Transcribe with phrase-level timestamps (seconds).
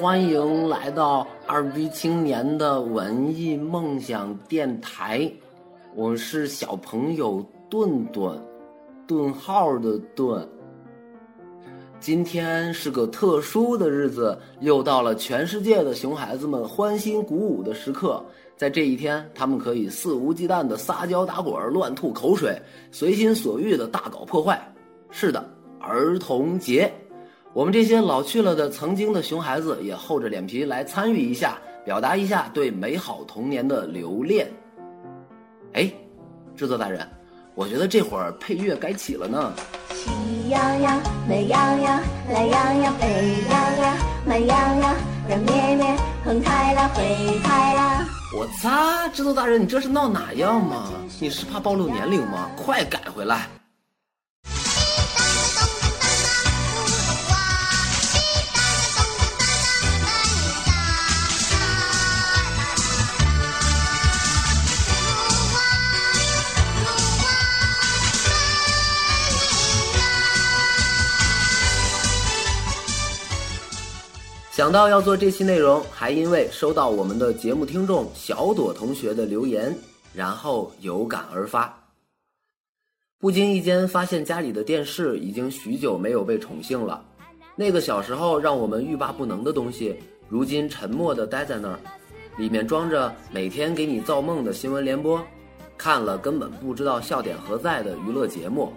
[0.00, 5.28] 欢迎来到二逼青年的文艺梦想电台，
[5.92, 8.40] 我是小朋友顿顿，
[9.08, 10.48] 顿号的顿。
[11.98, 18.24] 今天是个特殊的日子，又到了全世界的熊孩子们欢欣鼓舞的时刻。
[18.56, 22.56] 在这一天，他们可以肆无忌惮的撒娇打滚、乱吐口水，
[22.92, 24.62] 随心所欲的大搞破坏。
[25.10, 25.44] 是的，
[25.80, 26.88] 儿童节，
[27.54, 34.46] 我们这些老去了的曾经的熊孩子也厚着脸皮来参与一下，表达一下对美好童年的留恋。
[35.72, 35.90] 哎，
[36.54, 37.08] 制作大人，
[37.54, 39.52] 我觉得这会儿配乐该起了呢。
[39.92, 43.08] 喜羊羊、美羊羊、懒羊羊、沸
[43.50, 44.94] 羊羊、慢羊羊、
[45.26, 48.04] 软绵绵、红太狼、灰太狼。
[48.36, 50.90] 我擦，制作大人，你这是闹哪样嘛？
[51.18, 52.50] 你是怕暴露年龄吗？
[52.56, 53.48] 快改回来！
[74.58, 79.72] 想到要做这期内容，还因为收到我们的节目听众小朵同学的留言，
[80.12, 81.72] 然后有感而发。
[83.20, 87.04] 不经意间发现家里的电视已经许久没有被宠幸了，
[87.54, 89.94] 那个小时候让我们欲罢不能的东西，
[90.28, 91.78] 如今沉默地待在那儿，
[92.36, 95.24] 里面装着每天给你造梦的新闻联播，
[95.76, 98.72] 看了根本不知道笑点何在的娱乐节目，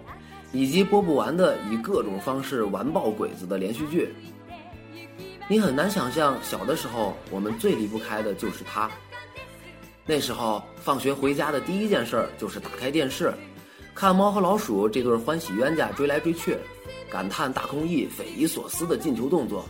[0.52, 4.14] 以及播不完的以各种方式完爆鬼子的连续剧。
[5.48, 8.90] 你很难想象，小的时候我们最离不开的就是它。
[10.06, 13.32] 那时候放学回家的第一件事就是打开电视，
[13.94, 16.56] 看猫和老鼠这对欢喜冤家追来追去，
[17.10, 19.64] 感叹大空翼匪夷所思的进球动作，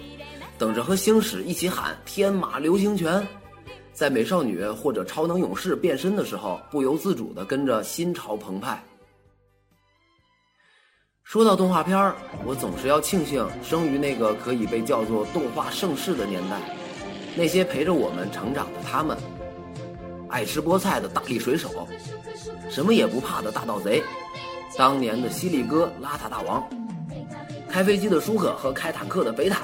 [0.56, 3.26] 等着和星矢一起喊天马流星拳。
[3.92, 8.82] 在美少女或者超能勇士变身的时候，不由自主地跟着心潮澎湃。
[11.32, 16.60] 说到动画片儿，我总是要庆幸生于那个可以被叫做动画盛世的年代。
[17.34, 19.16] 那些陪着我们成长的他们，
[20.28, 21.88] 爱吃菠菜的大力水手，
[22.68, 24.02] 什么也不怕的大盗贼，
[24.76, 26.62] 当年的犀利哥邋遢大王，
[27.66, 29.62] 开飞机的舒克和开坦克的贝塔，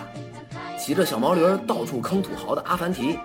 [0.78, 3.18] 骑着小毛驴到处坑土豪的阿凡提，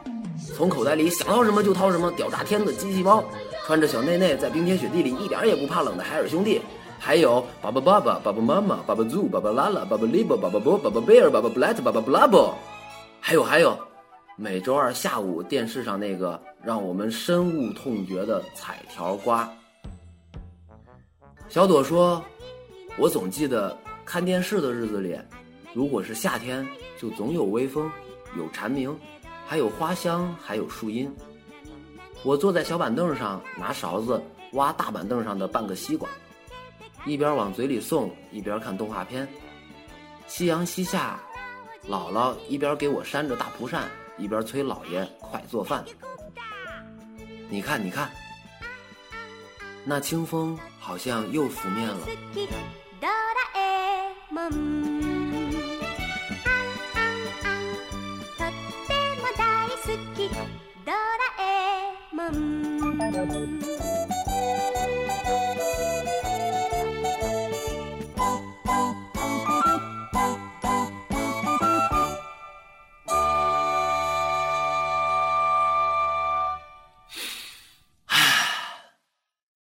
[0.54, 3.24] 从口袋里想到什么就掏什么屌炸天的机器猫，
[3.66, 6.60] 穿着小内内在冰天雪地里一点也不怕冷的海尔兄弟。
[7.06, 12.54] 还有爸爸、爸爸、爸爸妈妈、爸爸 zoo、爸爸拉拉、爸爸 libo、爸爸波、爸爸贝尔、爸爸 black、爸爸 blubber，
[13.20, 13.78] 还有还有，
[14.38, 19.52] 每周二下午电视上那个让我们深恶痛绝的彩条瓜。
[21.50, 22.24] 小朵说
[22.98, 25.20] ：“我总记得看电视的日子里，
[25.74, 26.66] 如果是夏天，
[26.98, 27.92] 就总有微风，
[28.38, 28.98] 有蝉鸣，
[29.46, 31.14] 还有花香，还有树荫。
[32.24, 36.08] 我坐在小板凳上，拿勺子挖大板凳上的半个西瓜。”
[37.06, 39.28] 一边往嘴里送，一边看动画片。
[40.26, 41.20] 夕阳西下，
[41.88, 45.84] 姥姥一边给我扇着大蒲扇，一边催姥爷快做饭。
[47.50, 48.10] 你看，你看，
[49.84, 52.08] 那清风好像又拂面了。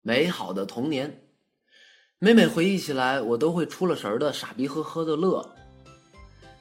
[0.06, 1.18] 美好的童年，
[2.18, 5.42] 每每回忆起来，我都会出了神儿的傻逼呵呵的乐。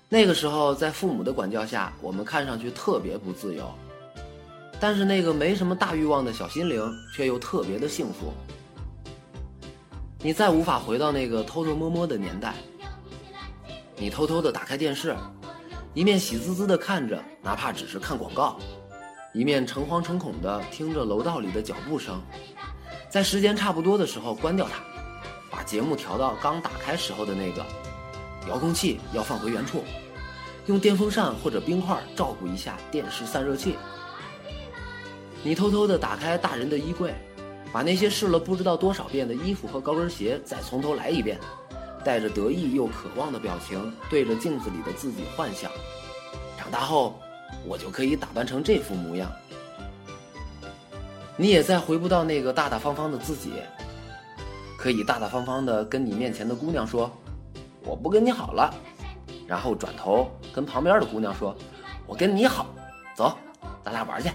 [0.08, 3.70] 那个时候，在父母的管教下，我们看上去特别不自由，
[4.80, 8.32] 但是那个没什么大欲望的小心灵，却又特别的幸福。
[10.20, 12.56] 你再无法回到那个偷偷摸摸的年代，
[13.98, 15.14] 你偷偷的打开电视，
[15.94, 18.58] 一面喜滋滋的看着，哪怕只是看广告，
[19.34, 22.22] 一面诚惶诚恐的听着楼道里的脚步声。
[23.14, 24.80] 在时间差不多的时候关掉它，
[25.52, 27.64] 把节目调到刚打开时候的那个，
[28.50, 29.84] 遥控器要放回原处，
[30.66, 33.76] 用电风扇或者冰块照顾一下电视散热器。
[35.44, 37.14] 你偷偷的打开大人的衣柜，
[37.72, 41.40] 把那些试了不知道多少遍的衣服和高跟鞋再从头来一遍，
[42.04, 45.70] 带着得意又渴望的表情，对着镜子里的自己幻想：
[46.58, 47.22] 长大后，
[47.68, 49.32] 我就可以打扮成这副模样。
[51.36, 53.54] 你也再回不到那个大大方方的自己，
[54.78, 57.12] 可以大大方方的跟你面前的姑娘说
[57.84, 58.74] ：“我不跟你好了。”
[59.48, 61.56] 然后转头跟旁边的姑娘说
[62.06, 62.68] ：“我跟你好，
[63.16, 63.38] 走，
[63.84, 64.30] 咱俩玩去。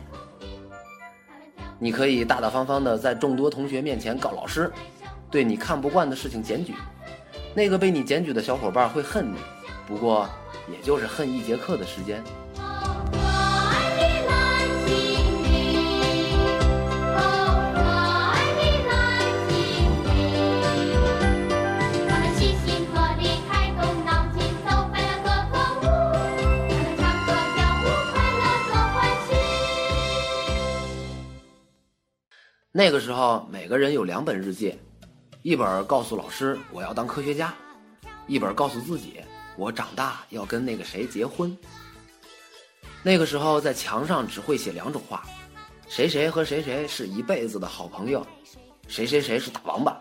[1.78, 4.70] 你可以大大方方的在众多同学面前告老师，
[5.30, 6.74] 对你看不惯的事情检举。
[7.54, 9.38] 那个被你检举的小伙伴会恨你，
[9.86, 10.28] 不过
[10.70, 12.22] 也就是恨一节课的时间。
[32.78, 34.72] 那个时候，每个人有两本日记，
[35.42, 37.52] 一本告诉老师我要当科学家，
[38.28, 39.14] 一本告诉自己
[39.56, 41.58] 我长大要跟那个谁结婚。
[43.02, 45.24] 那个时候，在墙上只会写两种话：
[45.88, 48.24] 谁谁和谁谁是一辈子的好朋友，
[48.86, 50.00] 谁谁谁是大王八。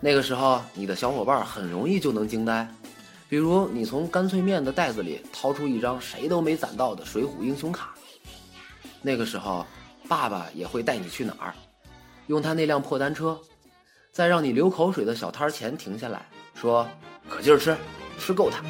[0.00, 2.68] 那个时候，你的小伙伴很容易就能惊呆，
[3.28, 7.94] 比如你从干脆面的袋子里掏出一张谁都没攒到的水浒英雄卡。
[9.02, 9.64] 那个时候。
[10.08, 11.54] 爸爸也会带你去哪儿，
[12.28, 13.38] 用他那辆破单车，
[14.10, 16.88] 在让你流口水的小摊前停下来说
[17.28, 17.76] ：“可劲儿吃，
[18.18, 18.64] 吃够它。”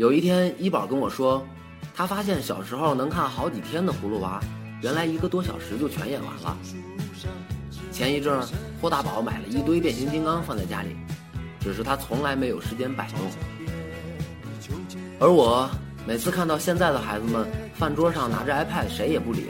[0.00, 1.46] 有一天，一宝跟我说，
[1.94, 4.40] 他发现小时候能看好几天的葫芦娃，
[4.80, 6.56] 原来一个多小时就全演完了。
[7.92, 8.40] 前一阵，
[8.80, 10.96] 霍大宝买了一堆变形金刚放在家里，
[11.60, 13.20] 只是他从来没有时间摆弄。
[15.18, 15.68] 而我
[16.06, 19.48] 每次看到现在的孩子们饭桌上拿着 iPad，谁也不理，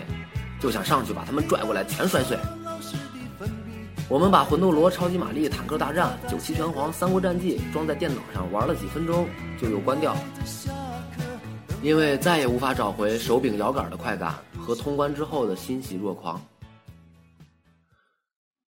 [0.59, 2.37] 就想上去把他们拽过来全摔碎。
[4.11, 9.25] 我们把《魂斗罗》《超级玛丽》《坦克大战》《九七拳皇》《三国战记》装在电脑上玩了几分钟，
[9.57, 10.21] 就又关掉了，
[11.81, 16.45] 因为再也无法找回手柄摇杆的快感和通关之后的欣喜若狂。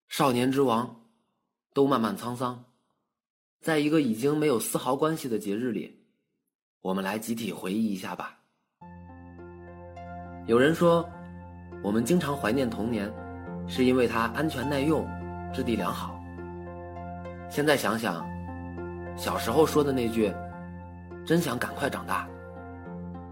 [0.10, 0.96] 少年之王，
[1.74, 2.64] 都漫漫沧桑，
[3.62, 6.06] 在一个已经没有丝毫关系的节日里，
[6.82, 8.38] 我们来集体回忆一下吧。
[10.46, 11.04] 有人说，
[11.82, 13.12] 我们经常怀念童年，
[13.68, 15.04] 是因为它安全耐用。
[15.54, 16.20] 质地良好。
[17.50, 18.26] 现在想想，
[19.16, 20.34] 小时候说的那句
[21.26, 22.28] “真想赶快长大”，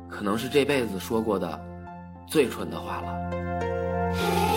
[0.09, 1.59] 可能是这辈子说过的
[2.27, 4.48] 最蠢的话了。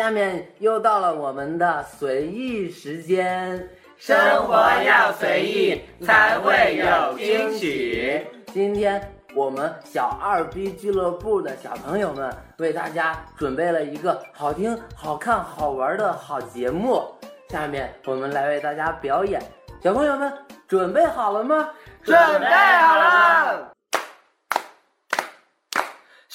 [0.00, 4.16] 下面又到了我们的随意时间，生
[4.46, 8.26] 活要随意才会有惊喜。
[8.46, 17.04] 今天我们小二逼俱乐部的小朋友们为大家准备了一个好听、好看、好玩的好节目，
[17.50, 19.38] 下面我们来为大家表演。
[19.82, 20.32] 小朋友们
[20.66, 21.68] 准备好了吗？
[22.02, 23.70] 准备好了。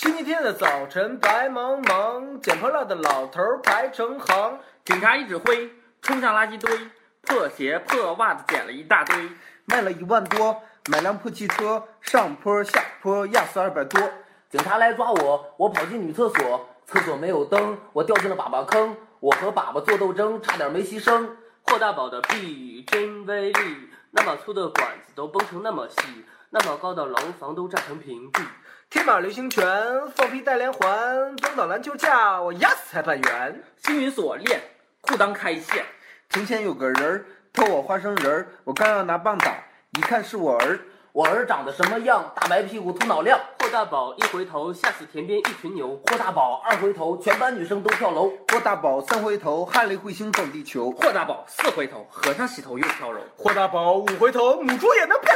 [0.05, 4.59] 星期天的早晨，白茫茫，捡破烂的老头儿排成行。
[4.83, 5.71] 警察一指挥，
[6.03, 6.91] 冲上垃圾堆，
[7.23, 9.31] 破鞋破袜子捡了一大堆。
[9.65, 13.99] 卖了一万多，买辆破汽车，上坡下坡压死二百多。
[14.47, 18.95] 警察来抓我，我跑进女厕所，厕所没有灯，我掉进了粑粑坑。
[19.19, 21.27] 我和粑粑做斗争，差点没牺牲。
[21.63, 26.23] 霍大宝的臂真威力，那么粗的管子都绷成那么细，
[26.57, 28.41] 那么高的楼房都炸成平地。
[28.89, 29.67] 天马流星拳，
[30.15, 33.61] 放屁带连环，登岛篮球架，我压死裁判员。
[33.83, 34.61] 星云锁链，
[35.01, 35.83] 裤裆开线。
[36.29, 39.53] 从前有个人儿偷我花生仁儿，我刚要拿棒打，
[39.97, 40.79] 一看是我儿。
[41.11, 42.31] 我儿长得什么样？
[42.35, 43.37] 大白屁股，头脑亮。
[43.59, 45.97] 霍大宝一回头，吓死田边一群牛。
[46.07, 48.31] 霍大宝二回头，全班女生都跳楼。
[48.49, 50.91] 霍大宝三回头，哈雷彗星撞地球。
[50.91, 53.19] 霍大宝四回头，和尚洗头又飘柔。
[53.37, 55.35] 霍大宝五回头，母猪也能变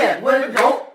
[0.00, 0.86] 柔，变温柔。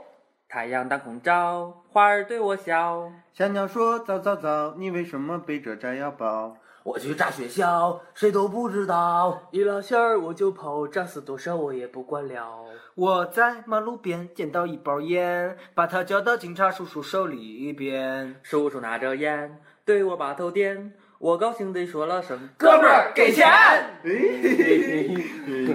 [0.50, 3.12] 太阳当空照，花儿对我笑。
[3.34, 6.58] 小鸟说：早早早，你为什么背着炸药包？
[6.84, 9.50] 我去炸学校，谁都不知道。
[9.52, 12.64] 一拉线儿我就跑，炸死多少我也不管了。
[12.94, 18.40] 我在马路边捡到一包烟，把它交到警察叔叔手里边。
[18.44, 23.48] 叔叔拿着烟对我把头点，我高兴地说了声：“哥们儿，给钱！”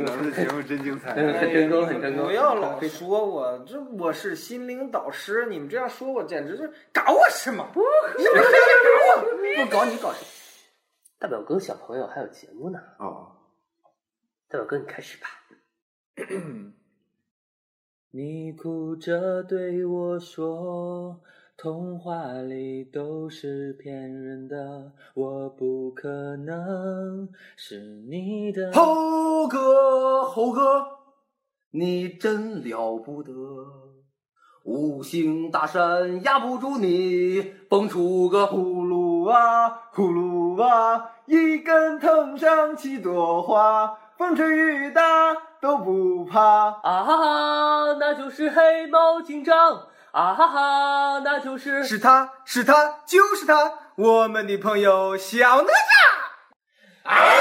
[0.05, 2.27] 咱们的节目真精彩，很成功，很成功。
[2.27, 7.69] 不要老说我，这我是心灵导师，你们这样说我简直就是搞我是吗？
[7.73, 7.81] 不，
[8.19, 8.49] 是不是搞
[9.17, 9.65] 我？
[9.65, 10.27] 不搞你搞谁？
[11.19, 12.79] 大表哥小朋友还有节目呢。
[12.99, 13.33] 哦，
[14.49, 15.29] 大表哥你开始吧。
[18.11, 21.21] 你哭着对我说
[21.63, 30.87] ：“童话里都是骗人的，我不可能是你的。”猴哥，猴哥，
[31.73, 33.31] 你真了不得，
[34.65, 45.03] 五行大山压不住你，蹦出个葫芦娃，葫芦娃，一根藤上七朵花，风吹雨打
[45.61, 46.41] 都不怕。
[46.41, 49.89] 啊哈哈，那就是黑猫警长。
[50.13, 57.11] 啊哈哈那就是是他是他就是他我们的朋友小哪吒。
[57.11, 57.40] 啊